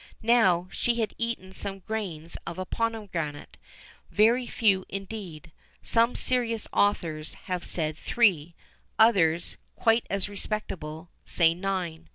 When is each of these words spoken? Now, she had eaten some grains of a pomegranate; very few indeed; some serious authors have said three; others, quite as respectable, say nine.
Now, 0.23 0.67
she 0.71 0.95
had 0.95 1.13
eaten 1.19 1.53
some 1.53 1.77
grains 1.77 2.35
of 2.47 2.57
a 2.57 2.65
pomegranate; 2.65 3.57
very 4.09 4.47
few 4.47 4.83
indeed; 4.89 5.51
some 5.83 6.15
serious 6.15 6.67
authors 6.73 7.35
have 7.45 7.63
said 7.63 7.97
three; 7.99 8.55
others, 8.97 9.57
quite 9.75 10.07
as 10.09 10.27
respectable, 10.27 11.11
say 11.23 11.53
nine. 11.53 12.09